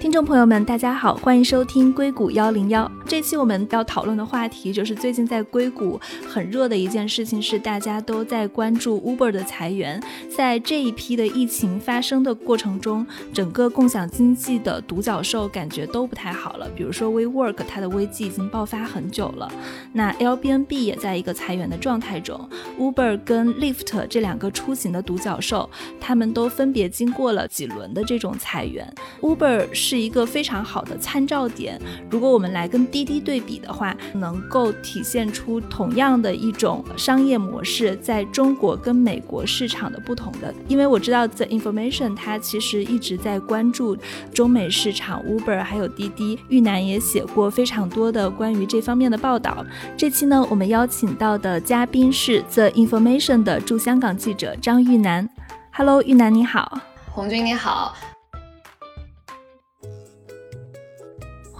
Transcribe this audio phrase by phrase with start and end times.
[0.00, 2.90] 听众朋友们，大家好，欢迎收听硅谷幺零幺。
[3.06, 10.02] 这期我们要讨论的话题就是最近在硅谷很热的一件事情，是大家都在关注 Uber 的裁员。
[10.34, 16.66] 在这一批的疫情发生的过程中，整个共享经济的独角兽感觉都不太好了。
[16.74, 19.52] 比如说 WeWork，它的危机已经爆发很久了。
[19.92, 22.48] 那 Airbnb 也在一个裁员的状态中。
[22.78, 25.68] Uber 跟 Lyft 这两个出行的独角兽，
[26.00, 28.90] 他们都分别经过了几轮的这种裁员。
[29.20, 31.76] Uber 是是一个非常好的参照点。
[32.08, 40.54] 如果我们来跟滴滴对比的话，能够体现出同样的一种商业模式在中国跟美国市场的不同的。
[40.68, 43.96] 因为我知道 The Information 它其实一直在关注
[44.32, 46.38] 中美市场，Uber 还有滴滴。
[46.48, 49.66] 玉楠也写过非常多的关于这方面的报道。
[49.96, 55.28] 这期呢，我们邀请到的嘉宾是 The Information 的驻香港记者张玉楠。
[55.72, 56.78] Hello，玉楠你好，
[57.12, 57.96] 红军你好。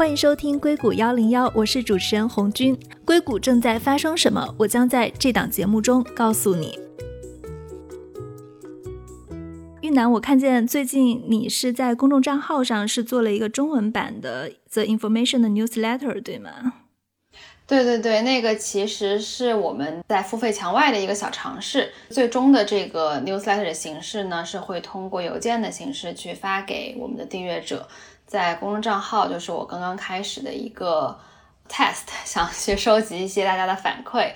[0.00, 2.74] 欢迎收听硅谷幺零幺，我是主持人红军。
[3.04, 4.54] 硅谷正在发生什么？
[4.60, 6.78] 我将在这档节目中告诉你。
[9.82, 16.72] 玉楠，我看见最近你是在公众账号上是做了一个中文版的 The Information 的 newsletter，对吗？
[17.66, 21.92] 对对对，那个其实是我们在付费墙外的一个小尝试。
[22.08, 27.86] 最终的这个 newsletter 的形式呢，是会通过邮件的形式去发给我们的订阅者。
[28.30, 31.18] 在公众账号就是我刚刚开始的一个
[31.68, 34.32] test， 想去收集一些大家的反馈，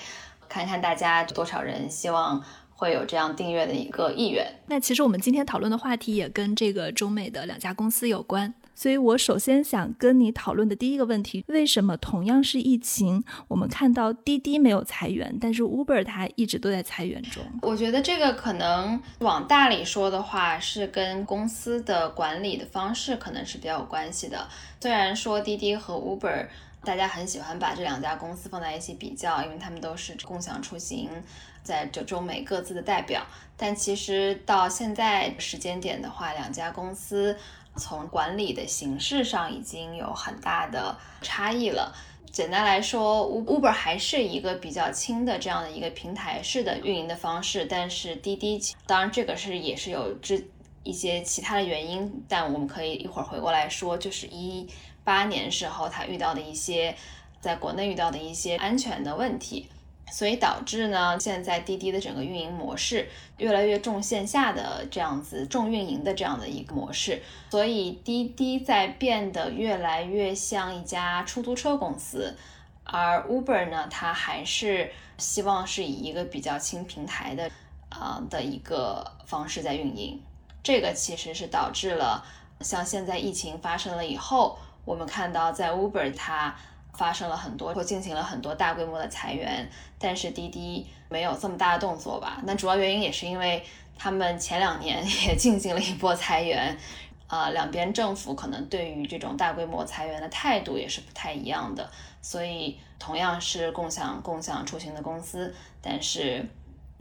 [0.49, 2.43] 看看大家多少人希望
[2.75, 4.45] 会有这样订阅的一个意愿。
[4.67, 8.53] 那其实我们今天讨论的话题也跟这个中美的两家公司有关。
[8.75, 17.43] 所以我首先想跟你讨论的第一个问题，为什么同样是疫情，我们看到滴滴没有裁员，但是 Uber 它一直都在裁员中？
[17.63, 24.49] 我觉得这个可能往大里说的话，是跟公司的管理的方式可能是比较有关系的。
[24.81, 26.47] 虽然说滴滴和 Uber，
[26.83, 31.09] 大家很喜欢把这两家公司放在一起比较，因为他们都是共享出行
[31.63, 33.23] 在这中美各自的代表，
[33.57, 37.37] 但其实到现在时间点的话，两家公司。
[37.77, 41.95] 从管理的形式上已经有很大的差异了。
[42.31, 50.49] 简单来说，Uber 还是一个比较轻的这样的一个平台式的运营的方式，但是滴滴，当然这个是也是有之
[50.83, 54.69] 一些其他的原因，但我们可以一会儿回过来说，就是一
[55.05, 56.97] 八年时候他遇到的一些
[57.41, 59.69] 在国内遇到的一些安全的问题。
[60.13, 67.21] 所以导致呢，现在滴滴的整个运营模式越来越重线下的这样子重运营的这样的一个模式，
[67.51, 72.37] 所以滴滴在变得越来越像一家出租车公司，
[72.85, 77.51] 而 Uber 呢，它还是希望是以一个比较轻平台的
[77.89, 80.23] 啊的一个方式在运营。
[80.63, 82.25] 这个其实是导致了
[82.61, 86.55] 像现在疫情发生了以后，我们看到在 Uber 它。
[86.97, 89.69] 发生了很多或进行了很多大规模的裁员，
[89.99, 92.41] 但是滴滴没有这么大的动作吧？
[92.45, 93.63] 那主要原因也是因为
[93.99, 96.77] 他们前两年 也进行了一波裁员，
[97.27, 101.91] 呃，两边政府可能对于这种大规模裁员的态度也是不太一样的，
[102.23, 106.45] 所以同样是共享共享出行的公司，但是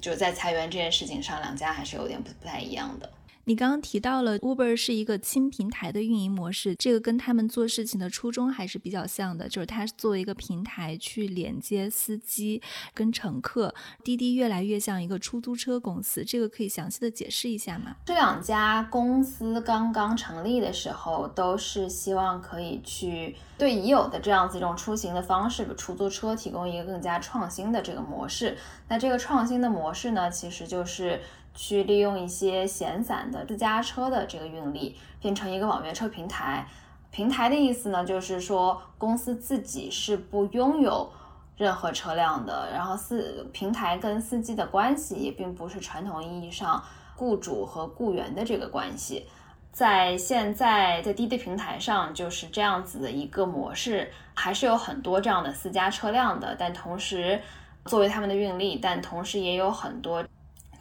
[0.01, 3.09] 就在裁员这件事情上，两家还是有点不不太一样的。
[3.45, 12.61] 你刚刚提到了 Uber 是一个轻平台的运营模式，这个跟他们做事情的初衷还是比较像的，就是它作为一个平台去连接司机
[12.93, 13.75] 跟乘客。
[14.01, 17.97] 滴滴越来越像一个出租车公司，这个可以详细的解释一下吗？
[18.05, 28.57] 这两家公司刚刚成立的时候，都是希望可以去对已有的这样子一种出行的方式，比出租车提供一个更加创新的这个模式。
[28.87, 31.19] 那这个创新的模式呢，其实就是。
[31.53, 36.67] 去利用一些闲散的私家车的这个运力，变成一个网约车平台。
[37.11, 41.07] 平台的意思呢，就是说公司自己是不拥有
[41.55, 46.83] 任何车辆的，然后司平台跟司机的关系也并不是传统意义上
[47.15, 49.27] 雇主和雇员的这个关系。
[49.71, 57.39] 在现在在滴滴平台上就是这样子的一个模式，还是有很多这样的私家车辆的，但同时
[57.85, 60.25] 作为他们的运力，但同时也有很多。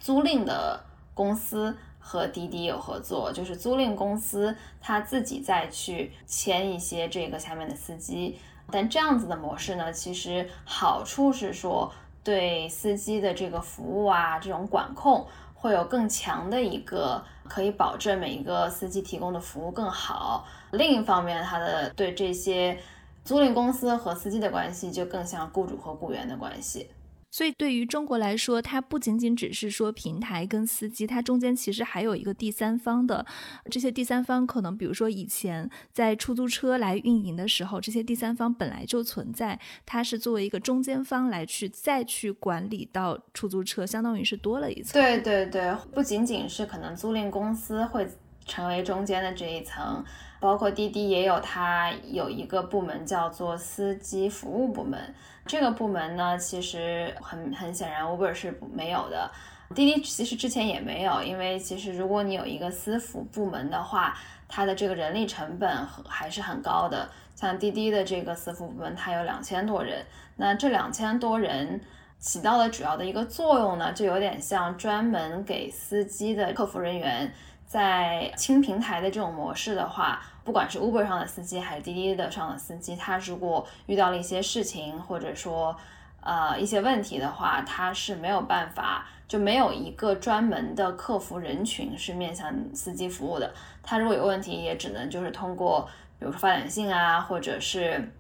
[0.03, 0.83] 租赁的
[1.15, 8.37] 公司和滴滴有合作，就是租赁公司他自己再去签一些这个下面的司机，
[8.69, 11.93] 但这样子的模式呢，其实好处是说
[12.25, 20.45] 对司机的这个服务啊，这种管控会有更强的一个，可以保证每一个司机提供的服务更好。
[20.73, 22.77] 另一方面，它的对这些
[23.25, 26.91] 租赁公司和司机的关系就更像雇主和雇员的关系。
[27.33, 33.25] 所以对于中国来说，它不仅仅只是说平台跟司机，它中间其实还有一个第三方的。
[33.71, 45.01] 这些第三方可能，比如说以前在出租车来运营的时候，这些第三方本来就存在，它是作为一个中间方来去再去管理到出租车，相当于是多了一层。
[45.01, 48.07] 对对对，不仅仅是可能租赁公司会
[48.45, 50.05] 成为中间的这一层。
[50.39, 55.15] 包括滴滴也有，它有一个部门叫做司机服务部门。
[55.45, 59.31] 这个部门呢，其实很很显然，Uber 是没有的。
[59.75, 64.17] 滴滴其实之前也没有，因为其实如果你有一个私服部门的话，
[64.47, 67.09] 它的这个人力成本还是很高的。
[67.35, 70.05] 像滴滴的这个私服部门，它有两千多人。
[70.37, 71.81] 那这两千多人
[72.19, 77.33] 起到的主要的一个作用呢，就有点像专门给司机的客服人员，
[77.67, 80.23] 在轻平台的这种模式的话。
[80.45, 85.77] 不管是 Uber 上的司机还是滴滴的上的司机，他如果遇到了一些事情，或者说
[86.21, 93.53] 呃一些问题的话，他是没有办法，就没有一个专门的客服人群是面向司机服务的。
[93.83, 98.13] 他如果有问题，也只能就是通过比如说发短信啊，或者是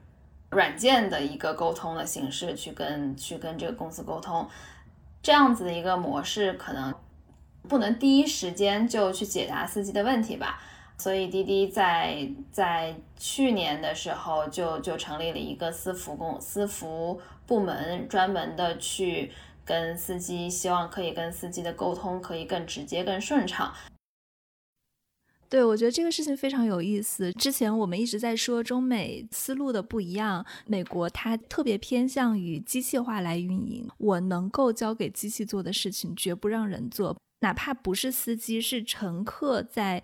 [0.51, 4.49] 软件的一个沟通的形式去跟去跟这个公司沟通。
[5.23, 6.93] 这样子的一个模式，可能
[7.69, 10.61] 不能第一时间就去解答司机的问题吧。
[11.03, 19.33] 所以滴滴在在去年的时候就就成立了一个私服公私服部门，专门的去
[19.65, 23.75] 跟司机，希望可以跟司机的沟通可以更直接、更顺畅。
[25.49, 27.33] 对，我觉得这个事情非常有意思。
[27.33, 40.01] 之前我们一直在说中美思路的不一样，美国它特别偏向于机械化来运营，我能够交给机器做的事情，绝不让人做，哪怕不是司机，是乘客在。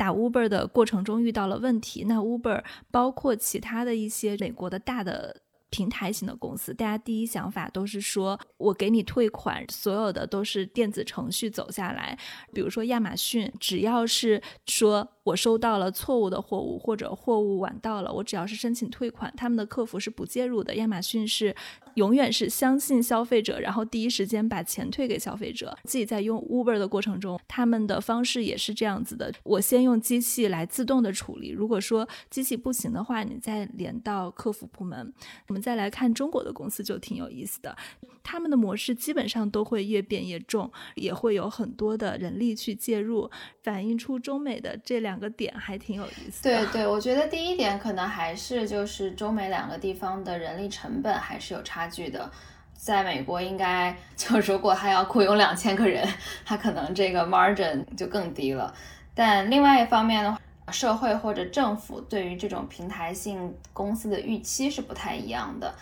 [0.00, 12.18] 打 Uber 的过程中遇到了问题，那 Uber 包括其他的一些美国的大的平台型的公司，大家第一想法都是说我给你退款，所有的都是电子程序走下来。
[12.54, 20.74] 比如说亚马逊，只要是说我收到了错误的货物或者货物晚到了，我只要是申请退款，他们的客服是不介入的。
[20.76, 21.54] 亚马逊是。
[21.94, 25.76] 永远是相信消费者，然后第一时间把钱退给消费者。
[25.82, 35.12] 自己在用 Uber 的过程中，他们的方式也是这样子的：我先用机器来自动的处理，如果说机器不行的话，你再连到客服部门。
[35.48, 37.76] 我们再来看中国的公司就挺有意思的，
[38.22, 43.28] 他们的模式基本上都会越变越重，也会有很多的人力去介入，
[43.64, 46.42] 反映出中美的这两个点还挺有意思。
[46.42, 51.86] 对对，我觉得第一点可能还是就是中美两个地方的人力成本还是有差。
[51.90, 52.30] 距的，
[52.72, 56.08] 在美国应该就如果他要雇佣两千个人，
[56.44, 58.72] 他可能这个 margin 就更低了。
[59.12, 60.38] 但另外一方面的话，
[60.70, 65.74] 社会或者政府对于这种平台性公司的预期是不太一样的。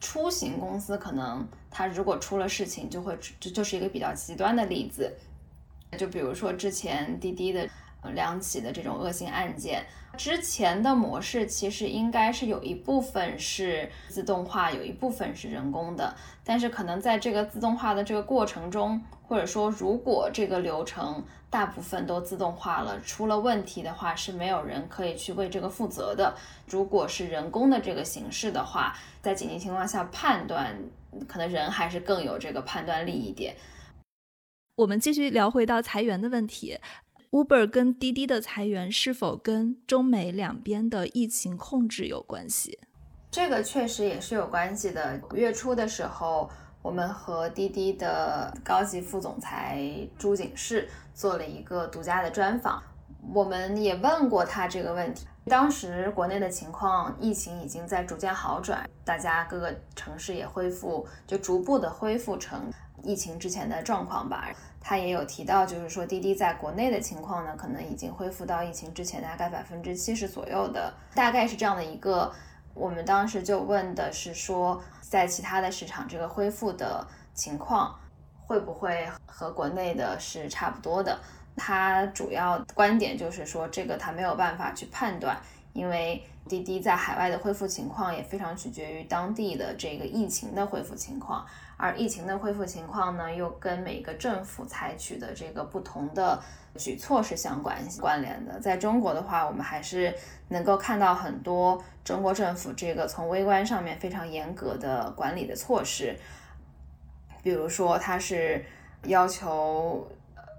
[0.00, 5.12] 出行公司可能它如果出了事情，就会就就是一个比较极端的例子。
[5.98, 7.68] 就比如说之前滴滴的
[8.14, 9.84] 两起的这种恶性案件。
[10.18, 16.14] 之前的模式其实应该是有一部分是自动化，有一部分是人工的。
[16.44, 26.34] 但是可能在这个自动化的这个过程中，或者说如果这个流程大部分都自动化了，出了问题的话，是没有人可以去为这个负责的。
[26.66, 30.76] 如果是人工的这个形式的话，在紧急情况下判断，
[31.26, 33.56] 可能人还是更有这个判断力一点。
[34.74, 36.78] 我们继续聊回到裁员的问题。
[37.32, 42.78] Uber 跟滴滴的裁员是否跟中美两边的疫情控制有关系？
[43.30, 45.18] 这个确实也是有关系的。
[45.30, 46.50] 五月初的时候，
[46.82, 49.82] 我们和滴滴的高级副总裁
[50.18, 52.82] 朱景士做了一个独家的专访，
[53.32, 55.26] 我们也问过他这个问题。
[55.46, 62.70] 当时国内的情况，疫情已经在逐渐好转，大家各个城市也恢复，就逐步的恢复成
[63.02, 64.48] 疫情之前的状况吧。
[64.80, 72.32] 他也有提到，就是说滴滴在国内的情况呢，可能已经恢复到疫情之前大概百分之七十左右的，大概是这样的一个。
[72.74, 77.94] 我们当时就问的是说，在其他的市场这个恢复的情况
[78.40, 81.16] 会不会和国内的是差不多的？
[81.54, 85.38] 他主要观点就是说，这个他没有办法去判断，
[85.72, 91.46] 因为滴滴在海外的恢复情况也非常取决于当地的这个疫情的恢复情况。
[91.76, 96.40] 而疫情的恢复情况呢，又跟每个政府采取的这个不同的
[96.76, 98.60] 举措是相关关联的。
[98.60, 100.14] 在中国的话，我们还是
[100.48, 106.16] 能够看到很多中国政府这个从微观上面非常严格的管理的措施，
[107.42, 108.64] 比如说，它是
[109.06, 110.06] 要求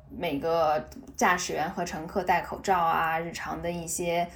[0.10, 4.28] 每个驾驶员和乘客戴口罩啊，日常的一些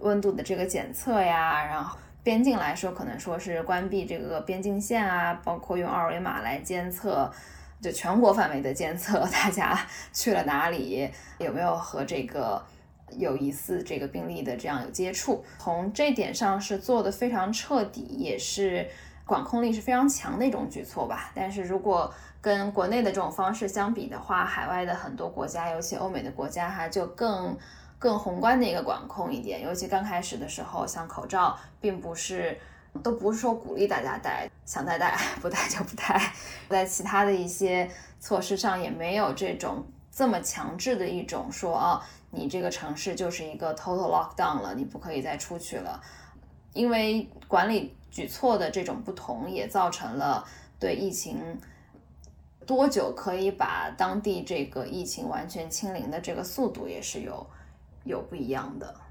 [0.00, 7.30] 温度的这个检测呀，然后边境来说，可能说是关闭这个边境线啊，包括用二维码来监测，
[7.80, 9.78] 就全国范围的监测大家
[10.12, 12.62] 去了哪里，有没有和这个
[13.16, 15.44] 有疑似这个病例的这样有接触。
[15.58, 18.86] 从这点上是做的非常彻底，也是
[19.24, 21.30] 管控力是非常强的一种举措吧。
[21.34, 27.56] 但是如果跟国内的这种方式相比的话，海外的很多国家，尤其欧美的国家哈，就更。
[27.98, 32.56] 更宏观的一个管控一点，尤其刚开始的时候，像口罩，并不是
[33.02, 36.32] 都不是说鼓励大家戴，想戴戴， 不戴就不戴。
[36.68, 37.90] 在其他的一些
[38.20, 46.00] 措施上，也没有这种这么强制的一种说啊，你这个城市就是一个 total lockdown 了，你不可以再出去了。
[46.74, 50.44] 因为管理举措的这种不同，也造成了
[50.78, 51.58] 对疫情
[52.64, 57.44] 多久可以把当地这个疫情完全清零的这个速度也是有。
[58.08, 59.02] 有不一样的。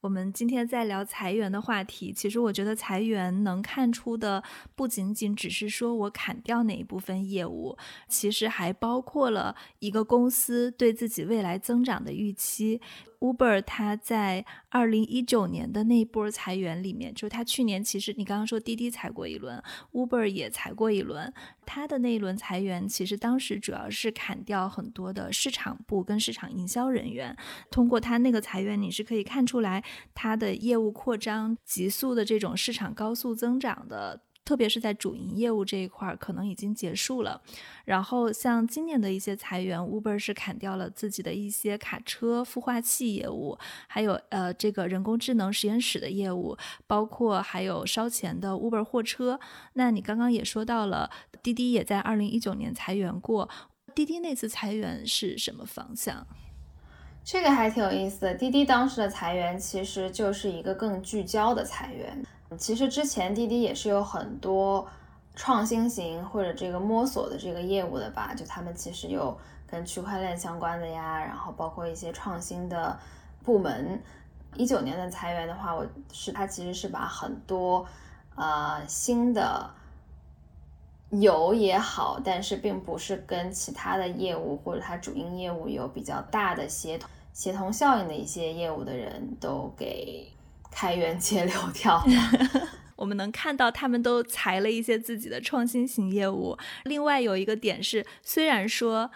[0.00, 4.44] 我们今天在聊裁员的话题，其实我觉得裁员能看出的
[4.76, 7.76] 不仅仅只是说我砍掉哪一部分业务，
[8.06, 12.80] 其实还包括了一个公司对自己未来增长的预期。
[13.20, 19.60] Uber 它在二零一九年的那一波裁员里面，就是它去年其实你刚刚说滴滴裁过一轮
[19.92, 21.32] ，Uber 也裁过一轮，
[21.66, 27.36] 它的那一轮裁员其实当时主要是砍掉很多的市场部跟市场营销人员。
[27.70, 29.82] 通过它那个裁员，你是可以看出来
[30.14, 34.22] 它的业务扩张急速的这种市场高速增长的。
[34.48, 37.38] 特别是在主营业务这一块儿，可能已经结束了。
[37.84, 49.38] 然后像今年的一些裁员，Uber 是砍掉了自己的一些卡车孵化器业务，还有呃这个人工智能实验室的业务，包括还有烧钱的 Uber 货车。
[49.74, 51.10] 那你刚刚也说到了，
[51.42, 53.50] 滴滴也在二零一九年裁员过。
[53.94, 56.26] 滴滴那次裁员是什么方向？
[57.30, 58.34] 这个还挺有意思的。
[58.34, 62.24] 滴滴当时的裁员其实就是一个更聚焦的裁员。
[62.56, 64.88] 其实之前滴滴也是有很多
[65.36, 72.98] 创新型或者这个摸索的这个业务的吧，就他们其实有跟区块链相关的呀，然后包括一些创新的
[73.44, 74.02] 部门。
[74.54, 77.86] 一九年的裁员的话，我是他其实是把很多
[78.36, 79.68] 呃新的
[81.10, 90.32] 有也好，但是并不是跟其他的业务或者它主营业务有比较大的协同协同效应的一些业务的人都给。
[90.70, 92.00] 开源节流掉，
[92.94, 96.56] 我们能看到他们都裁了一些自己的创新型业务。
[96.84, 99.10] 另外有一个点是，虽然说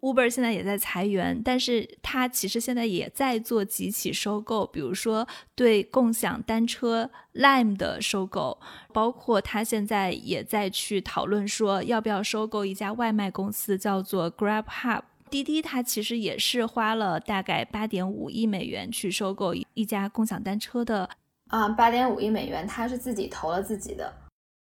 [0.00, 8.58] Uber 现在也在裁员，但是它其实现在也在做几起收购，比如说对共享单车 Lime 的收购，
[8.92, 15.02] 包括它现在也在去讨论说要不要收购一家外卖公司，叫做 Grab Hub。
[15.36, 21.10] 滴滴它其实也是花了大概八点五亿美元去收购一家共享单车的
[21.48, 24.14] 啊，八点五亿美元，它是自己投了自己的，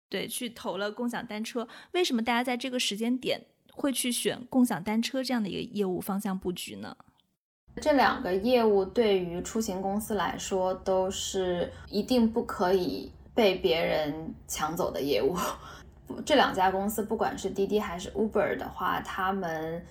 [0.08, 1.68] 对，去投了共享单车。
[1.92, 3.38] 为什么大家在这个时间点
[3.70, 6.96] 会去选共享单车这样的一个业务方向布局呢？
[7.82, 15.36] 这两个业务对于出行公司来说都是一定不可以被别人抢走的业务。
[16.25, 19.84] 这两家公司，不管是滴滴还是 Uber 的话，他们。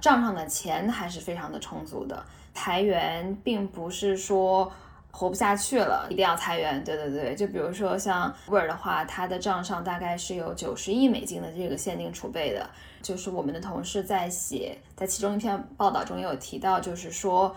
[0.00, 4.70] 账上的钱还是非常的充足的，裁员并不是说
[5.10, 6.82] 活不下去了，一定要裁员。
[6.84, 12.68] 对对对，就比如说像 Uber 的话，它的账上大概是有九十亿美金的这个现金储备的。
[13.00, 17.54] 就是我们的同事在写，在其中一篇报道中也有提到，就是说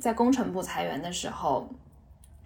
[0.00, 1.68] 在工程部裁员的时候，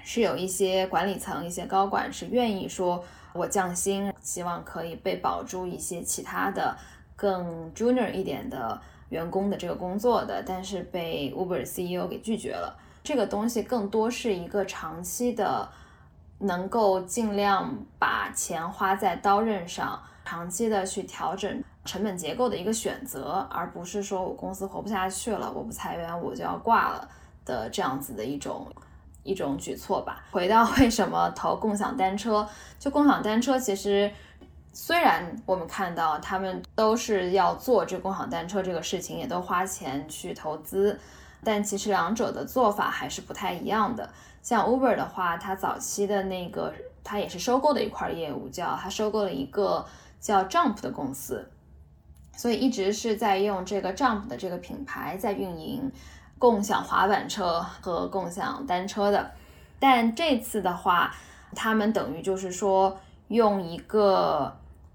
[0.03, 6.77] 是有一些管理层、一些高管是愿意说我降薪，希望可以被保住一些其他的
[7.17, 8.81] 更 junior 一点的。
[9.15, 12.77] 员工的这个工作的，但是被 Uber CEO 给拒绝了。
[13.05, 15.69] 这个东西更多是一个长期的，
[16.41, 27.09] 能够尽量把钱花在刀刃上，长期的去调整成本结构的一个选择，而不是说我公司活不下去了，我不裁员我就要挂了
[27.45, 28.67] 的这样子的一种
[29.23, 30.25] 一种举措吧。
[30.33, 32.49] 回到为什么投共享单车，
[32.81, 34.11] 就共享单车其实。
[34.75, 40.99] 虽然我们看到他们都是要做这共享单车这个事情，也都花钱去投资，
[41.45, 44.11] 但其实两者的做法还是不太一样的。
[44.43, 49.87] 像 Uber 的话，它早期的那个，它也是收购的一块业务，叫它收购了一个
[50.21, 51.49] 叫 Jump 的公司，
[52.37, 55.91] 所以一直是在用这个 Jump 的这个品牌在运营
[56.37, 59.31] 共享滑板车和共享单车的。
[59.79, 61.15] 但这次的话，
[61.55, 64.55] 他们等于就是说用一个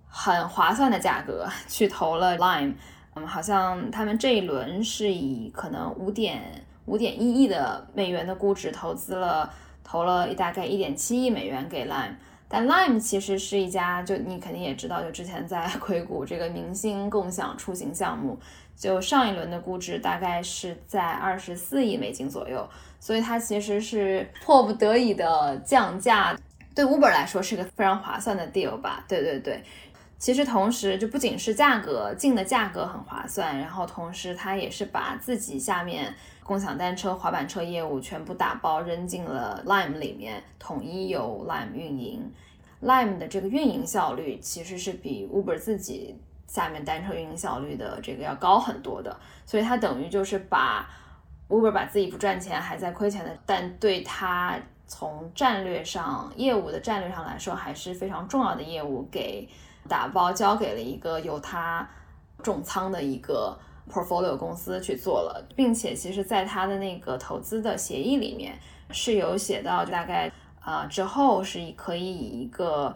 [0.10, 2.74] 很划算的价格 去投了 Lime，
[3.16, 6.42] 嗯，好像他们这一轮是以可能五点
[6.86, 9.52] 五点一亿的美元的估值投资了
[9.84, 12.16] 投了大概一点七亿美元给 Lime。
[12.52, 18.36] 但 Lime 其实是一家，就你肯定也知道，就之前在 硅谷这个明星共享出行项目，
[18.76, 22.68] 就上一轮的估值大概是在二十四亿美金左右，
[23.00, 26.36] 所以它其实是迫不得已的降价，
[26.74, 29.06] 对 Uber 来说是个非常划算的 deal 吧？
[29.08, 29.64] 对对对，
[30.20, 36.14] 其实同时就不仅是价格进的价格很划算，然后同时它也是把自己下面。
[36.50, 42.34] 共享单车、滑板车业务全部打包扔进了 Lime 里面，统一由 Lime 运营。
[42.82, 50.90] Lime 的这个运营效率其实是比 Uber 自己下面单车运营效率的这个要高很多的，所以它等于就是把
[51.50, 54.58] Uber 把自己不赚钱还在亏钱的，但对它
[54.88, 59.48] 从战略上、业务的战略上来说还是非常重要的业务，给
[59.88, 61.88] 打包交给了一个由他
[62.44, 63.58] 重仓的一个。
[63.92, 68.56] portfolio 公司去做了，并且其实，在他的那个投资的协议里面
[68.92, 70.32] 是有写到，大概
[70.62, 72.96] 啊之后是可以以一个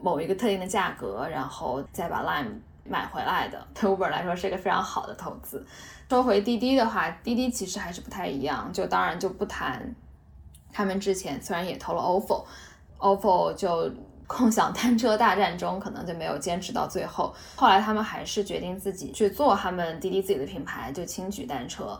[0.00, 2.52] 某一个特定的价格，然后再把 Lime
[2.84, 3.66] 买回来的。
[3.74, 5.66] 对 Uber 来说是一个非常好的投资。
[6.08, 9.92] 说回滴滴的话，滴滴其实还是不太一样，就当然就不谈
[10.72, 13.90] 他们之前虽然也投了 Ofo，Ofo 就。
[14.28, 17.34] 共享单车大战中，可能就没有坚持到最后。
[17.56, 21.98] 后来他们还是决定自己去做他们滴滴自己的品牌，就轻举单车。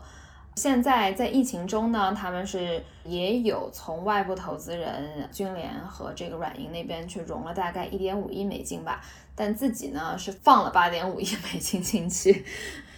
[0.55, 9.01] 现在在疫情中呢，他们是也有从外部投资人军联和这个软银那边去融了大概一点五亿美金吧，
[9.33, 12.45] 但自己呢是放了八点五亿美金进去。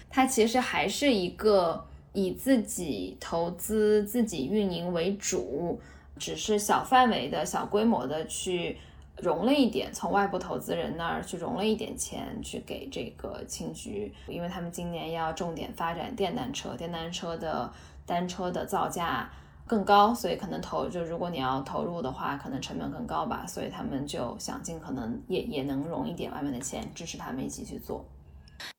[0.10, 5.80] 它其实还是一个以自己投资、自己运营为主，
[6.20, 8.78] 只是小范围的小规模的去。
[9.22, 17.72] 融了一点，从外部投资人那儿去融了一点钱，去给这个青桔，因为他们今年要重点发展电单车，电单车的
[18.06, 19.32] 单车的造价
[19.68, 28.04] 更高，所以可能投就如果你要投入的话，可能成本更高吧，所以他们就想尽可能也也能融一点外面的钱，支持他们一起去做。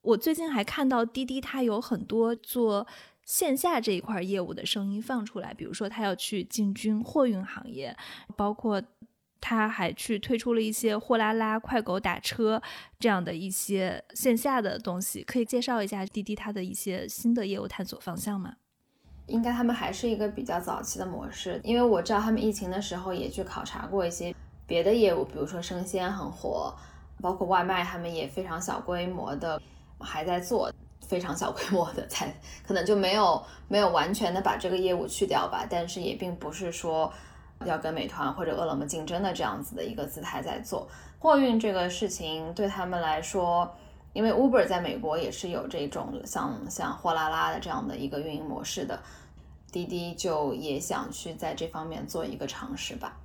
[0.03, 2.87] 我最近还看到滴滴，它有很多做
[3.25, 7.97] 线下这一块业务的声音放出来，比如说它要去进军货运行业，
[8.37, 8.83] 包括。
[9.43, 12.63] 他还去推出了一些货拉拉、快狗打车
[13.01, 18.55] 这样的一些线下的东西，可以介绍一下滴滴它的一些新的业务探索方向吗？
[19.27, 24.33] 应该他们还是一个比较早期的模式，因为我知道他们疫情的时候也去考察过一些
[24.65, 26.73] 别的业务，比如说生鲜很火，
[27.21, 29.61] 包括外卖，他们也非常小规模的
[29.99, 32.33] 还在做，非常小规模的才
[32.65, 37.13] 可能就没有没有完全的把这个业务去掉吧，但是也并不是说。
[37.67, 43.71] 要跟美团或者饿了么竞争的这样子的一个姿态在做货运这个事情，对他们来说，
[44.13, 49.01] 因为 Uber 在美国也是有这种像像货拉拉的这样的一个运营模式的，
[49.71, 53.17] 滴滴就也想去在这方面做一个尝试吧。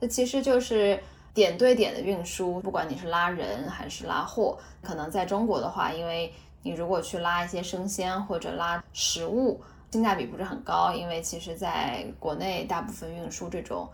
[0.00, 0.98] 这其实就是
[1.32, 9.60] 点对点的运输，不管你是拉人还是拉货，可能在中国的话，因为你如果去拉一些生鲜或者拉食物。
[9.94, 13.88] 性价比不是很高，因为其实在国内大部分运输这种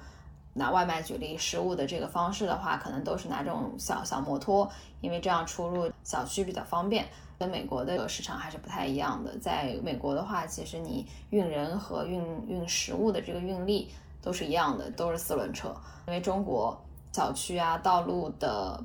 [0.54, 4.66] 拿外卖举例食物的这个方式的话，可能都是拿这种小小摩托，
[5.02, 7.04] 因为这样出入小区比较方便。
[7.38, 9.36] 跟美国的市场还是不太一样的。
[9.40, 13.90] 在美国的话，其实你运人和运运食物的这个运力
[14.22, 15.68] 都是一样的，都是四轮车。
[16.06, 16.82] 因为中国
[17.12, 18.82] 小区啊道路的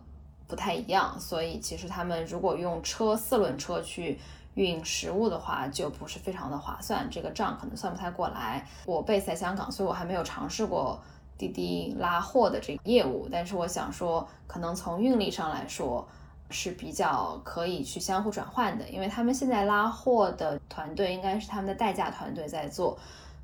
[0.49, 4.19] 不太一样，所以其实他们如果用车四轮车去。
[4.55, 8.67] 运食物的话就不是非常的划算，这个账可能算不太过来。
[8.85, 10.99] 我备在香港，所以我还没有尝试过
[11.37, 13.29] 滴滴拉货的这个业务。
[13.31, 16.07] 但是我想说，可能从运力上来说
[16.49, 22.97] 是比较可以去相互转换的，因为他们现在拉货的团队应该是他们的代驾团队在做。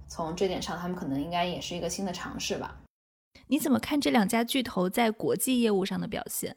[0.08, 2.76] 从这点上，他们可能应该也是一个新的尝试吧。
[3.48, 6.56] 你怎么看这两家巨头在国际业务上的表现？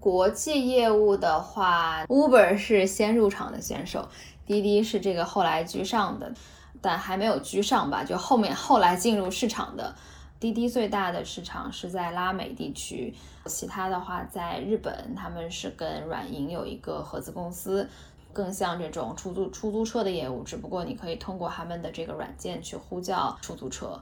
[0.00, 4.08] 国际业务的话，Uber 是先入场的选手，
[4.46, 6.32] 滴滴是这个后来居上的，
[6.80, 9.94] 但还没有居上吧，就后面后来进入市场的。
[10.40, 13.14] 滴滴最大的市场是在拉美地区，
[13.46, 17.88] 其他的话在日本，他们是跟软银有一个合资公司，
[18.32, 23.98] 更像这种出租出租车的业务，只不过你可以通过他们的这个软件去呼叫出租车。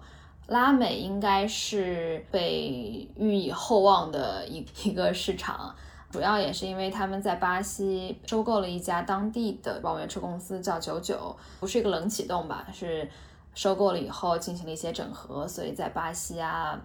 [0.46, 5.74] 拉美应该是被予以厚望的一一个市场。
[6.10, 12.66] 主要也是因为他们在巴西收购了一家当地的网约车公司，叫九九，不是一个冷启动吧？
[12.70, 13.08] 是
[13.54, 16.78] 收购了以后进行了一些整合，所以在巴西啊，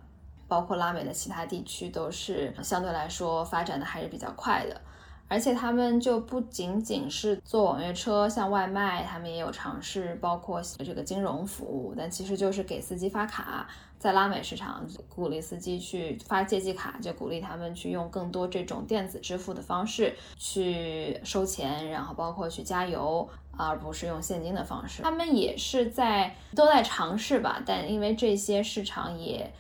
[0.48, 4.82] 包括拉美的其他地区都是相对来说发展的还是比较快的。
[5.30, 13.68] 而且他们就不仅仅是做网约车，像外卖，他们也有尝试，包括这个金融服务，但其实就是给司机发卡，
[14.00, 25.04] 在拉美市场鼓励司机去发借记卡，就鼓励他们去用更多这种电子支付的方式去收钱，然后包括去加油，而不是用现金的方式。
[25.04, 29.52] 他们也是在都在尝试吧，但因为这些市场也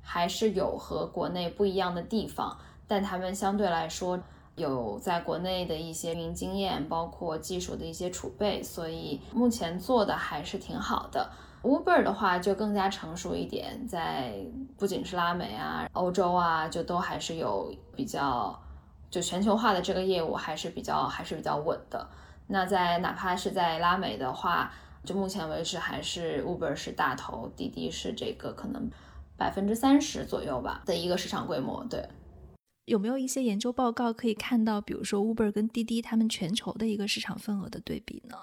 [0.00, 4.18] 还是有和国内不一样的地方，但他们相对来说。
[4.56, 11.30] 有在国内的一些运营经验，包括技术的一些储备，所以目前做的还是挺好的。
[11.62, 14.34] Uber 的话就更加成熟一点，在
[14.76, 18.60] 不仅是拉美啊、欧洲啊，就都还是有比较
[19.10, 22.06] 就全球化的这个业务还是比较还是比较稳的。
[22.48, 24.72] 那在哪怕是在拉美的话，
[25.04, 28.90] 就目前为止还是 Uber 是大头，滴滴是这个可能
[29.36, 32.06] 百分之三十左右吧的一个市场规模，对。
[32.86, 38.36] 有没有一些研究报告可以看到，比如说 Uber 跟滴滴他们全球的一个市场份额的对比呢？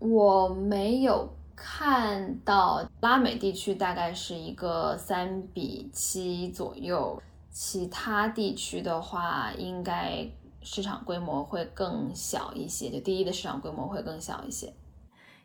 [0.00, 10.26] 我没有看到，拉美地区大概是一个三比七左右，其他地区的话应该
[10.62, 14.72] 市场规模会更小一些，就滴滴的市场规模会更小一些。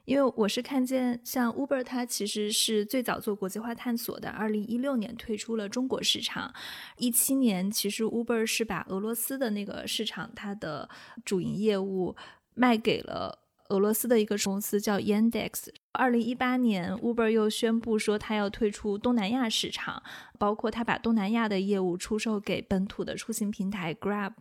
[0.06, 6.54] 因为我是看见，像 Uber 它其实是最早做国际化探索的，二零一六年推出了中国市场，
[6.98, 10.88] 一七年其实 Uber 是把俄罗斯的那个市场它的
[11.24, 12.16] 主营业务
[12.54, 13.40] 卖给了。
[13.70, 15.70] 俄罗斯的一个公司叫 Yandex。
[15.96, 20.04] 二零一八年，Uber 又宣布说他要退出东南亚市场，
[20.38, 24.34] 包括他把东南亚的业务出售给本土的出行平台 Grab。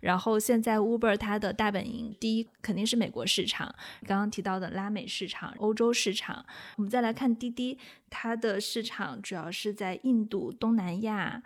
[0.00, 3.74] 然后现在 Uber 它的大本营，第一肯定是美国市场，
[4.06, 6.44] 刚刚提到的拉美市场、欧洲市场。
[6.76, 7.78] 我们再来看滴滴，
[8.10, 11.42] 它的市场主要是在印度、东南亚。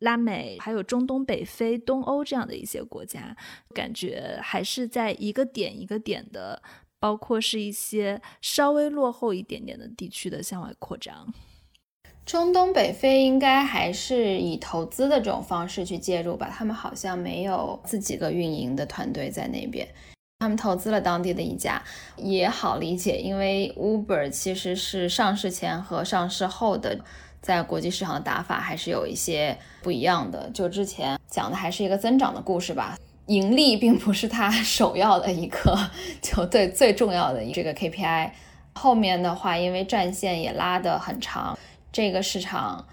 [0.00, 3.34] 拉美还有中东北非、东欧这样的一些国家，
[3.72, 6.62] 感觉还是在一个点一个点的，
[6.98, 11.32] 包括是一些稍微落后一点点的地区的向外扩张。
[12.24, 19.86] 中东北非应该还是以投资的这种方式去介入吧，他们好像没有自己个运营的团队在那边，
[20.40, 21.82] 他们投资了当地的一家，
[22.16, 26.98] 也好理解，因为 Uber 其实是上市前和上市后的。
[27.42, 30.50] 在国际市场的打法还是有一些不一样的。
[30.50, 35.76] 就之前讲的还是一个增长的故事吧，盈利并不是它首要的一个，
[36.22, 38.30] 就对最重要的这个 KPI。
[38.74, 41.58] 后面的话，因为战线也拉得很长，
[41.90, 42.86] 这个市场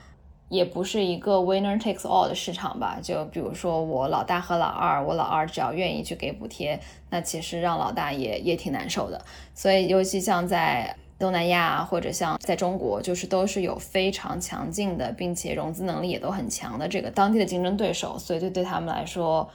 [0.47, 2.97] 也不是一个 winner takes all 的市场吧。
[3.01, 9.23] 就比如说我老大和老二，我老二只要愿意去给补贴，那其实让老大也也挺难受的。
[9.53, 19.49] 所以尤其像在东南亚或者像在中国，就是都是有非常强劲的，并且融资能力也都很强的这个当地的竞争对手，所以就对他们来说，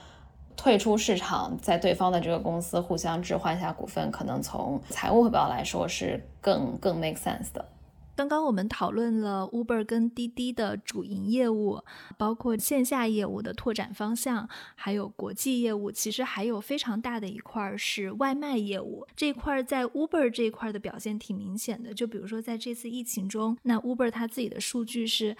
[0.59, 7.65] 退出市场，在对方的这个公司互相置换一下股份，可能从财务汇报来说是更更 make sense 的。
[8.13, 11.81] 刚刚我们讨论了 Uber 跟滴滴的主营业务，
[12.17, 15.89] 包括线下业务的拓展方向，还有国际业务。
[15.89, 21.93] 其实还有非常大的一块是外卖业务，这块在 Uber 这一块的表现挺明显的。
[21.93, 25.37] 就比如说在这次疫情中，那 Uber 它自己的数据是。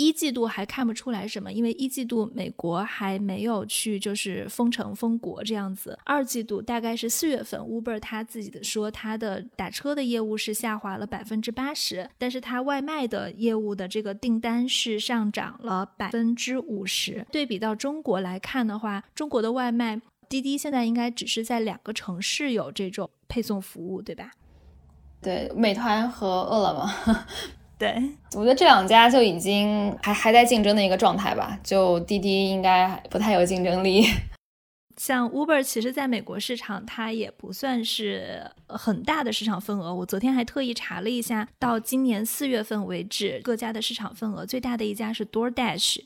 [0.00, 5.98] 一季度还看不出来什么，因为一季度美国还没有去就是封城封国这样子。
[6.06, 17.26] 二季度大概是四月份，Uber 他自己的说，他的打车的业务是下滑了百分之八十，但是他外卖的业务的这个订单是上涨了百分之五十。
[17.30, 24.30] 对比到中国来看的话，中国的外卖滴滴现在应该只是在两个城市有这种配送服务，对吧？
[25.20, 27.26] 对，美团和饿了么。
[27.80, 27.98] 对，
[28.34, 34.04] 我觉得这两家就已经还还在竞争的一个状态吧，就滴滴应该不太有竞争力。
[34.98, 39.94] 像 Uber，其实在美国市场它也不算是很大的市场份额。
[39.94, 46.02] 我昨天还特意查了一下，到今年四月份为止，各家的市场份额最大的一家是 DoorDash，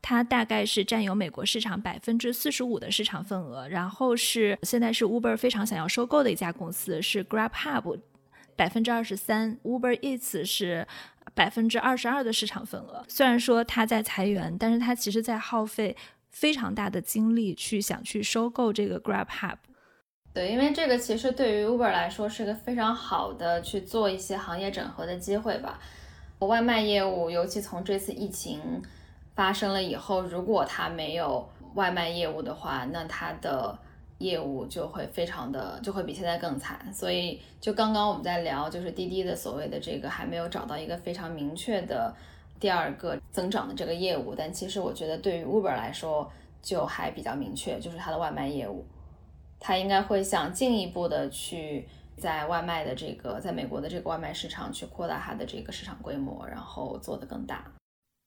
[0.00, 3.66] 它大概是占有美国市场百分之四十五的市场份额。
[3.68, 7.98] 然后是现在是 Uber 非常想要收购的一家公司是 GrabHub，
[8.54, 9.58] 百分之二十三。
[9.64, 10.86] Uber Eats 是。
[11.36, 15.94] 百分之二十二的市场份额，虽然说他在裁员，但是他其实在耗费
[16.30, 19.58] 非常大的精力去想去收购这个 Grab Hub。
[20.32, 25.78] 对，因为这个其实对于 Uber 来说是个非常好的去做一些行业整合的机会吧。
[26.38, 28.82] 外卖业务，尤其从这次疫情
[29.34, 33.78] 发生了以后，如果他没有外卖业务的话，那他的。
[34.18, 36.90] 业务就会非常的，就会比现在更惨。
[36.92, 42.14] 所以，就刚刚我们在聊，就是滴滴的所谓的这个还没有找到一个非常明确的
[42.58, 44.34] 第二个增长的这个业务。
[44.34, 46.30] 但其实我觉得，对于 Uber 来说，
[46.62, 48.84] 就还比较明确，就是它的外卖业务，
[49.60, 57.64] 它应该会想进一步的去在外卖的这个在美国的这个外卖市场去扩大它的这个市场规模，然后做得更大。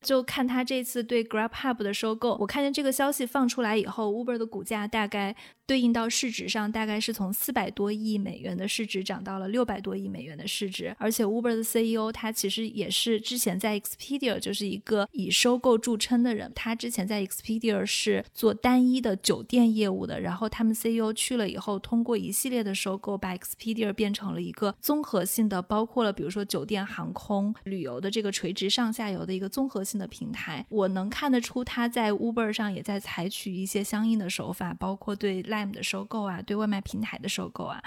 [0.06, 5.36] 就看他这次对 GrabHub 的收购，我看见这个消息放出来以后，Uber 的股价大概
[5.70, 10.96] 对应到市值上，大概是从四百多亿美元的市值涨到了六百多亿美元的市值。
[10.98, 29.80] 而且 Uber 的 CEO 他其实也是之前在 Expedia 就是一个以收购著称的人，他之前在 Expedia 是做单一的酒店业务的，然后他们 CEO 去了以后，通过一系列的收购，把 Expedia 变成了一个综合性的，包括了比如说酒店、航空、旅游的这个垂直上下游的一个综合。
[29.90, 37.82] 性的平台，我能看得出他在 Uber 上也在采取一些相应的手法，包括对 m 的收购啊，对外卖平台的收购啊。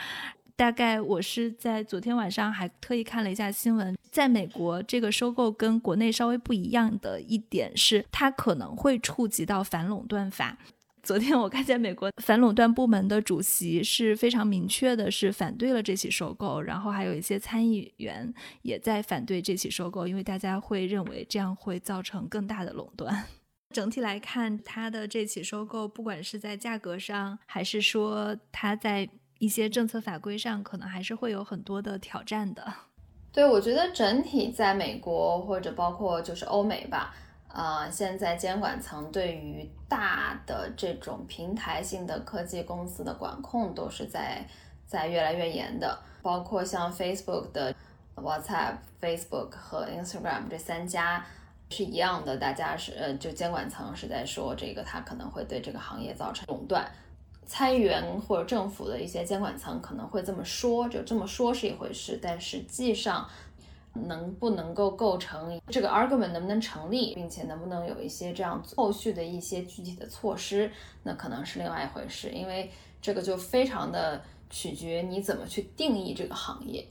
[0.55, 10.57] 大概我是在昨天晚上还特意看了一下新闻，在美国这个收购跟国内稍微不一样的一点是，它可能会触及到反垄断法。
[11.03, 23.25] 昨天我看见美国反垄断部门的主席是非常明确的，是反对了这起收购，然后还有一些参议员也在反对这起收购，因为大家会认为这样会造成更大的垄断。
[23.73, 29.09] 整体来看，它的这起收购，不管是在价格上，还是说它在
[29.39, 32.73] 一些政策法规上，可能还是会有很多的挑战的。
[33.33, 37.15] 对，我觉得整体在美国或者包括就是欧美吧。
[37.49, 44.47] 呃，现在监管层对于大的这种平台性的科技公司的管控都是在
[44.87, 47.75] 在越来越严的，包括像 Facebook 的
[48.17, 51.27] WhatsApp、Facebook 和 Instagram 这三家
[51.73, 56.87] 是一样的，大家是呃，就监管层是在说这个它可能会对这个行业造成垄断，
[57.47, 63.27] 参议员或者政府的一些监管层可能会这么说，就这么说是一回事，但实际上。
[63.95, 72.71] 能不能够构成这个 argument 能不能成立，并且能不能有一些这样后续的一些具体的措施，那可能是另外一回事，因为
[73.03, 76.87] 这个就非常的取决你怎么去定义这个行业。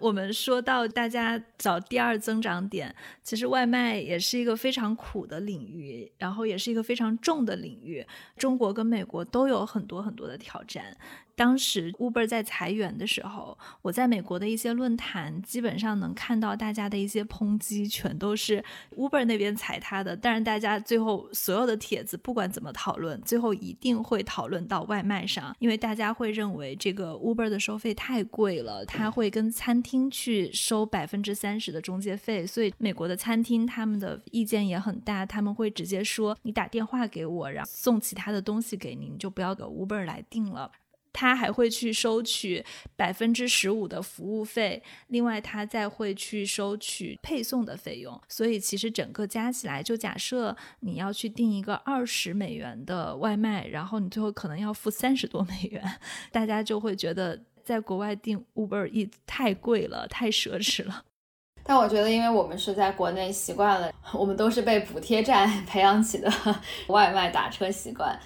[0.00, 8.06] 我们说到大家找第二增长点，其实外卖也是一个非常苦的领域，然后也是一个非常重的领域。
[8.36, 10.96] 中国跟美国都有很多很多的挑战。
[11.38, 18.62] 当时 Uber 在裁员的时候，我在美国的一些论坛，基本上能看到大家的一些抨击，全都是
[18.96, 20.16] Uber 那边裁他的。
[20.16, 40.72] 但是大家最后所有的帖子，不管怎么讨论，最后一定会讨论到外卖上，因为大家会认为这个 Uber 的收费太贵了，他会跟餐厅去收百分之三十的中介费，所以美国的餐厅他们的意见也很大，他们会直接说你打电话给我，然后送其他的东西给您，就不要给 Uber 来订了。
[41.18, 55.82] 他还会去收取百分之十五的服务费，另外他再会去收取配送的费用，所以其实整个加起来，就假设你要去订一个二十美元的外卖，然后你最后可能要付三十多美元，
[56.30, 61.02] 大家就会觉得在国外订 Uber E 太贵了，太奢侈了。
[61.66, 66.32] 但我觉得，因为我们是在国内习惯了，我们都是被补贴站 培养起的
[66.86, 68.16] 外卖打车习惯。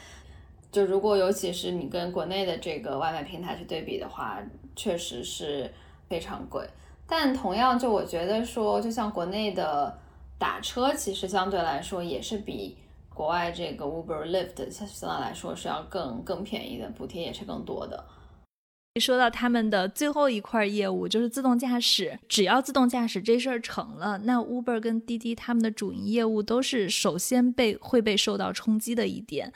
[0.72, 4.42] 就如果尤其是你跟国内的这个外卖平台去对比的话，
[4.74, 5.70] 确实是
[6.08, 6.66] 非常贵。
[7.06, 9.96] 但同样，就我觉得说，就像国内的
[10.38, 12.78] 打车，其实相对来说也是比
[13.14, 18.02] 国外这个 Uber、l i f t 相对来说是要更更便宜的，补贴也是更多的。
[19.00, 22.18] 说到他们的最后一块业务，就是自动驾驶。
[22.28, 29.50] 只要自动驾驶这事儿成了，那 Uber 跟滴滴他们的主营业务都是首先被会被受到冲击的一点。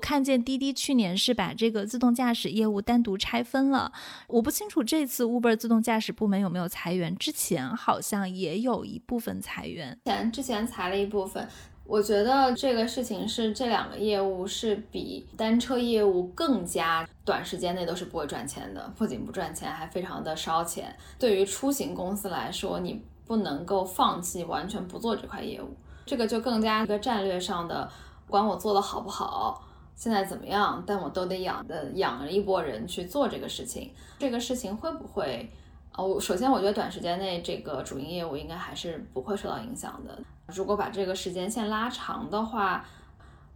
[0.00, 3.90] 看见滴滴去年是把这个自动驾驶业务单独拆分了，
[4.28, 11.48] 我不清楚这次 Uber 自动驾驶部门有没有裁员，之前好像也有一部分裁员，前之前裁了一部分。
[11.86, 20.96] 我觉得这个事情是这两个业务是比单车业务更加短时间内都是不会赚钱的，不仅不赚钱，还非常的烧钱。
[21.18, 25.68] 对于出行公司来说，你不能够放弃完全不做这块业务，
[26.06, 27.88] 这个就更加一个战略上的，
[28.26, 29.62] 管我做的好不好。
[29.94, 30.82] 现在怎么样？
[30.86, 33.92] 但我都得养的养了一波人去做这个事情。
[34.18, 35.48] 这个事情会不会？
[35.96, 40.18] 哦，首先我觉得短时间内这个主营业务应该还是不会受到影响的。
[40.46, 42.84] 如果把这个时间线拉长的话，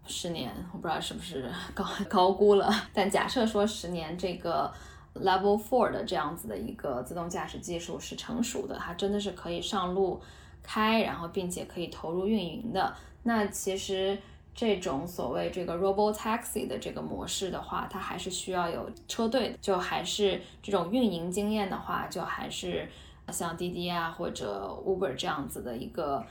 [0.07, 2.73] 十年我不知道是不是 高高估了。
[2.93, 4.73] 但假设说十年这个
[5.15, 10.21] Level Four 的这样子的一个自动驾驶技术是成熟的，它真的是可以上路
[10.63, 14.19] 开，然后并且可以投入运营的，那其实。
[14.55, 22.91] 这种所谓这个 robo taxi 的这个模式的话，它还是需要有车队，就还是这种运营经验的话，就还是
[23.31, 26.27] 像滴滴啊或者 Uber 这样子的一个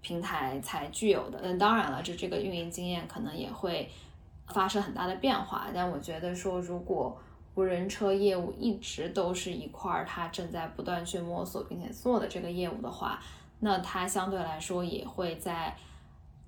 [0.00, 1.40] 平台才具有的。
[1.42, 3.90] 嗯，当然了，就这个运营经验可能也会
[4.48, 5.66] 发生很大的变化。
[5.74, 7.16] 但我觉得说，如果
[7.54, 13.20] 无人车业务一直都是一块儿，它正在不断去摸索并且做的这个业务的话，
[13.60, 15.76] 那它相对来说也会在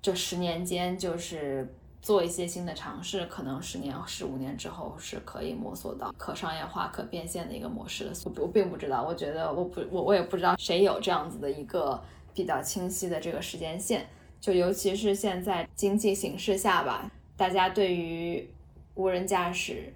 [0.01, 8.11] 这十年间就是做一些新的尝试，可能十年、十五年之后是可以摸索到可商业化、可变现的一个模式的。
[8.41, 12.01] 我并不知道，我觉得我不我我也不知道谁有这样子的一个
[12.33, 14.07] 比较清晰的这个时间线，
[14.39, 18.47] 就尤其是现在经济形势下吧，大家对于
[18.95, 19.93] 无人驾驶。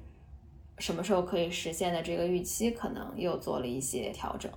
[0.77, 4.51] 什么时候可以实现的这个预期，可能又做了一些调整。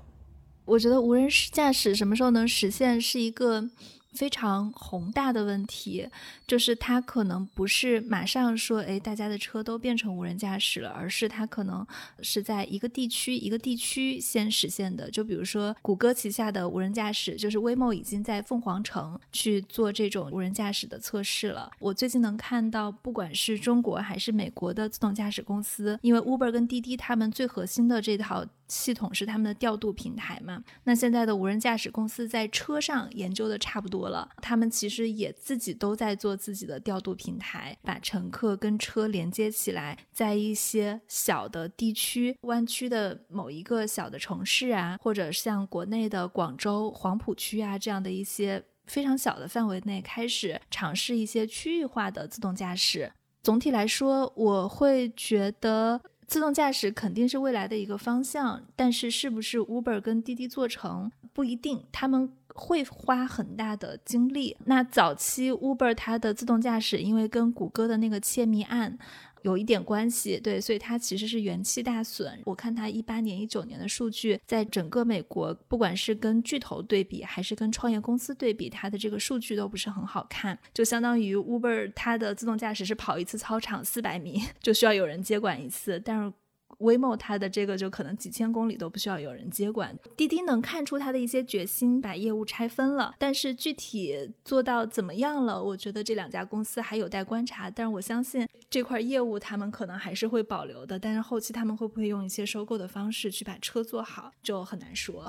[0.64, 3.70] 我觉得无人驾驶什么时候能实现，是一个。
[4.12, 6.08] 非常宏大的问题，
[6.46, 11.86] 就是它可能不是马上说，哎，大家的车都变成无人驾驶了，而是它可能
[12.20, 15.10] 是在一个地区一个地区先实现的。
[15.10, 21.70] 就比如说，谷歌旗下的无人驾驶，就是 Waymo 已经在凤凰城去做这种无人驾驶的测试了。
[21.78, 28.44] 我最近能看到，不管是中国还是美国的自动驾驶公司，因为 Uber 跟滴滴他们最核心的这套。
[28.68, 30.62] 系统是他们的调度平台嘛？
[30.84, 53.10] 那现在的无人驾驶公司在车上研究的差不多了，他们其实也自己都在做自己的调度平台，把乘客跟车连接起来，在一些小的地区、湾区的某一个小的城市啊，或者像国内的广州黄浦区啊这样的一些非常小的范围内，开始尝试一些区域化的自动驾驶。
[53.42, 56.00] 总体来说，我会觉得。
[56.28, 64.54] 自动驾驶肯定是未来的一个方向，但是是不是 Uber 跟滴滴做成不一定，他们会花很大的精力。
[64.66, 68.98] 那早期 Uber 它的自动驾驶，因为跟谷歌的那个窃密案。
[69.42, 72.40] 有一点关系，对，所以它其实是元气大损。
[72.44, 80.58] 我看它一八年、一九年的数据，在整个美国，不管是跟巨头对比，还是跟创业公司对比，它的这个数据都不是很好看。
[80.74, 86.32] 就相当于 Uber 它的自动驾驶是跑一次操场四百米， 就需要有人接管一次，但是。
[86.78, 89.96] Waymo 它的这个就可能几千公里都不需要有人接管。
[90.16, 97.68] 滴滴能看出它的一些决心，把业务拆分了，但是具体做到怎么样了，我觉得这两家公司还有待观察。
[97.68, 105.26] 但是我相信这块业务他们可能还是会保留的，但是后期他们会不会用一些收购的方式去把车做好，就很难说。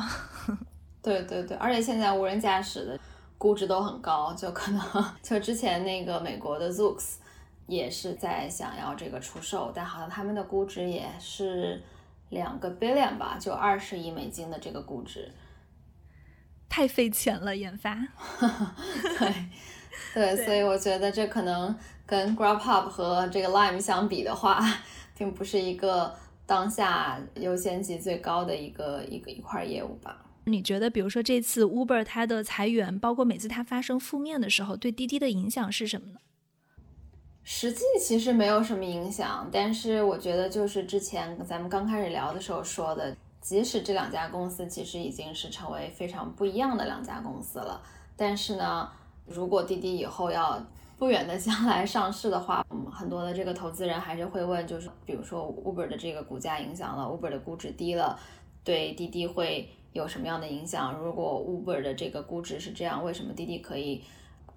[1.01, 2.99] 对对对，而且现在无人驾驶的
[3.37, 4.81] 估值都很高，就可能
[5.23, 7.15] 就之前那个美国的 Zoox。
[7.69, 11.81] 也是在想要这个出售，但好像他们的估值也是
[12.29, 15.31] 两个 billion 吧，就二十亿美金的这个估值，
[16.67, 17.95] 太费钱了研发。
[19.19, 19.45] 对
[20.13, 24.59] 对，所以我觉得这可能跟 GrabHub 和这个 Lime 相比的话，
[25.15, 26.15] 并不是一个
[26.47, 30.25] 当下优先级最高的一个一个一块业务吧。
[30.45, 36.19] 你觉得，比如说这次 Uber 它的裁员，包括每次它发生负面的时候，对滴滴的影响是什么呢？
[37.51, 47.81] 实际其实没有什么影响，但是我觉得就是之前咱们刚开始聊的时候说的，即使这两家公司其实已经是成为非常不一样的两家公司了，
[48.15, 48.87] 但是呢，
[49.25, 50.63] 如果滴滴以后要
[50.99, 58.19] 不远的 将来上市的话，嗯，很多的这个投资人还是会问，就是比如说 Uber 的这个股价影响了 Uber 的估值低了，
[58.63, 60.93] 对滴滴会有什么样的影响？
[60.93, 64.03] 如果 Uber 的这个估值是这样，为什么滴滴可以？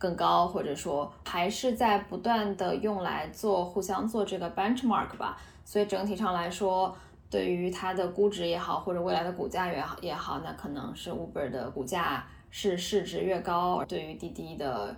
[0.02, 5.38] 更高，或者说还是在不断的用来做互相做这个 benchmark 吧。
[5.64, 6.92] 所以整体上来说，
[7.30, 14.96] 对于它的估值也好，或者未来的股价也好也好，那可能是 Uber 的股价是市值越高，对于滴滴的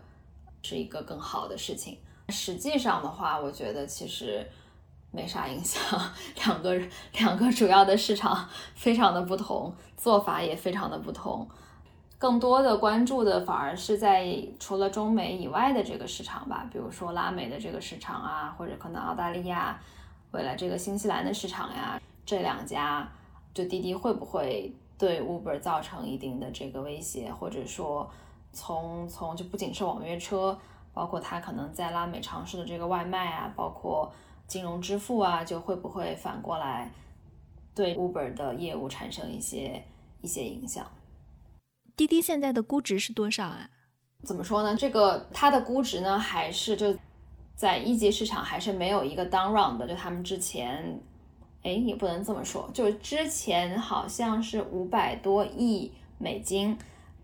[0.62, 1.99] 是一个更好的事情。
[2.31, 4.43] 实际上的话，我觉得其实
[5.11, 5.83] 没啥影响。
[6.47, 6.81] 两个
[7.19, 11.47] 两个主要的市场非常的不同，做法也非常的不同。
[12.25, 19.79] 更多的关注的反而是在除了中美以外的这个市场吧，比如说拉美的这个市场啊，或者可能澳大利亚，
[20.31, 23.07] 未来这个新西兰的市场呀，这两家
[23.53, 28.11] 就滴滴会不会对 Uber 造成一定的这个威胁，或者说
[28.55, 30.59] 从从就不仅是网约车，
[30.95, 34.11] 包括它可能在拉美尝试的这个外卖啊，包括
[34.47, 36.91] 金融支付啊，就会不会反过来
[37.75, 39.85] 对 Uber 的业务产生一些
[40.23, 40.87] 一些影响？
[41.96, 43.70] 滴滴现在的估值是多少啊？
[44.24, 44.74] 怎么说呢？
[44.74, 46.96] 这个它的估值呢，还是就
[47.54, 49.87] 在一级市场还是没有一个 down round 的。
[49.87, 51.00] 就他们之前，
[51.62, 56.76] 哎，也不能这么说，就之前好像是五百多亿美金。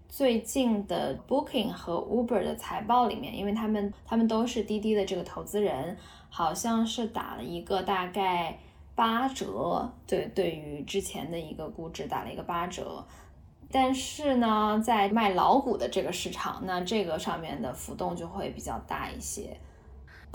[0.09, 5.97] 最近的 Booking 和 Uber 的财报里面，因为他们他们都是滴滴的这个投资人，
[6.29, 8.59] 好像是打了一个大概
[8.95, 9.91] 八折。
[10.07, 13.07] 对，对于之前的一个估值打了一个八折。
[13.71, 19.57] 但是呢，在卖老股的这个市场，那这个上面的浮动就会比较大一些。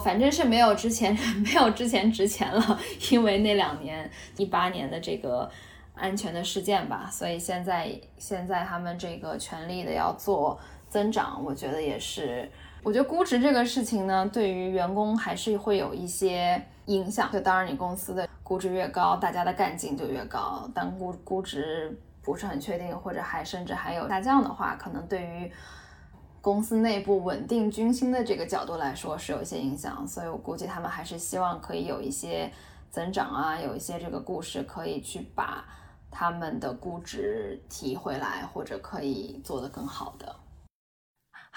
[0.03, 2.79] 反正是没有之前 没有之前值钱了，
[3.11, 5.49] 因为那两年一八年的这个
[5.93, 10.59] 安全的事件吧，所以现在现在他们这个全力的要做
[10.89, 12.49] 增长，我觉得也是。
[12.83, 17.31] 我觉得估值这个事情呢，对于员工还是会有一些影响。
[17.31, 20.69] 就当然，你公司的估值越高，大家的干劲就越高。
[20.71, 25.51] 但估估值不是很确定，或者还甚至还有下降的话，可能对于
[26.41, 30.07] 公司内部稳定军心的这个角度来说是有一些影响。
[30.07, 32.51] 所以我估计他们还是希望可以有一些
[32.89, 35.63] 增长啊，有一些这个故事可以去把
[36.09, 40.35] 他们的估值提回来，或者可以做得更好的。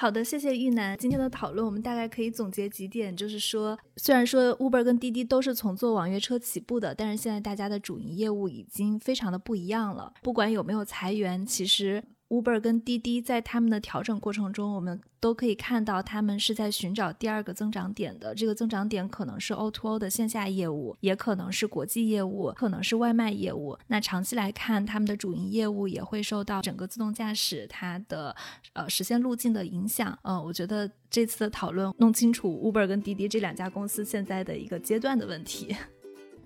[0.01, 0.97] 好的，谢谢玉楠。
[0.97, 10.15] 今天的讨论，我们大概可以总结几点，就是说，虽然说 Uber 跟滴滴都是从做网约车起步的，但是现在大家的主营业务已经非常的不一样了。
[10.23, 12.01] 不管有没有裁员，其实。
[12.29, 18.35] Uber 跟滴滴在他们的调整过程中，我们都可以看到他们是在寻找第二个增长点的。
[18.35, 23.79] 这个增长点可能是 O2O 的线下业务，也可能是国际业务，可能是外卖业务。
[23.87, 28.37] 那长期来看，他们的主营业务也会受到整个自动驾驶它的
[28.75, 30.17] 呃实现路径的影响。
[30.23, 35.75] 嗯，我觉得这次的讨论弄清楚 Uber 跟滴滴这两家公司现在的一个阶段的问题。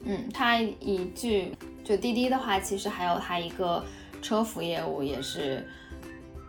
[0.05, 3.85] 嗯，它一句就滴滴的话，其实还有它一个。
[4.23, 5.67] 车服业务也是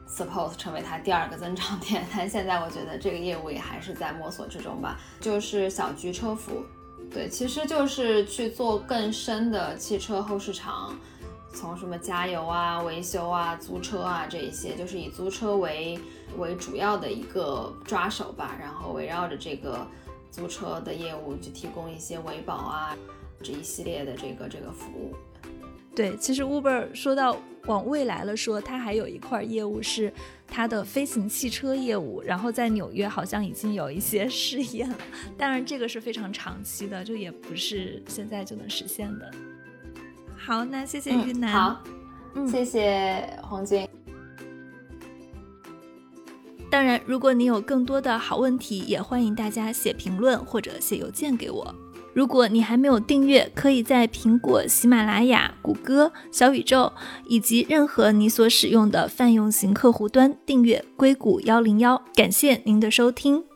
[0.08, 5.00] suppose 成为它第二个增长点， 但现在我觉得这个业务也还是在摸索之中吧。
[5.20, 6.64] 就是小桔车服，
[7.12, 10.96] 对，其实就是去做更深的汽车后市场，
[11.54, 16.00] 从什么加油啊、维修啊、租车啊这一些，就是以租车为
[16.38, 19.86] 为主要的一个抓手吧，然后围绕着这个
[20.32, 22.96] 租车的业务去提供一些维保啊
[23.42, 25.16] 这一系列的这个这个服务。
[25.96, 27.38] 对，其实 Uber 说到
[27.68, 30.12] 往未来了，说它还有一块业务是
[30.48, 34.98] 它的飞行汽车业务，然后在纽约好像已经有一些 试验了。
[35.38, 39.32] 当然，这个是非常长期的，就也不是现在就能实现的。
[40.36, 41.52] 好，那谢谢玉楠。
[41.52, 41.84] 好，
[42.52, 43.88] 谢谢红军。
[46.70, 51.74] 当然，如果你有更多的好问题，也欢迎大家写评论或者写邮件给我。
[52.14, 56.92] 如果你还没有订阅，可以在苹果、喜马拉雅、谷歌、小宇宙
[57.28, 62.02] 以及任何你所使用的泛用型客户端订阅硅谷幺零幺。
[62.16, 63.53] 感谢您的收听。